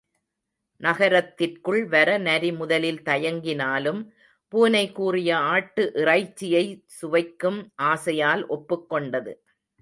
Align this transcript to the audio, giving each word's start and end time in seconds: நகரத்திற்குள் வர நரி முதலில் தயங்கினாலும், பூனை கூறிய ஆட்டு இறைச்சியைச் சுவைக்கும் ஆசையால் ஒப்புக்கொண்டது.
நகரத்திற்குள் 0.81 1.85
வர 1.85 2.17
நரி 2.17 2.51
முதலில் 2.51 3.01
தயங்கினாலும், 3.01 4.01
பூனை 4.47 4.91
கூறிய 4.91 5.37
ஆட்டு 5.37 5.91
இறைச்சியைச் 5.95 6.83
சுவைக்கும் 6.85 7.59
ஆசையால் 7.83 8.43
ஒப்புக்கொண்டது. 8.49 9.33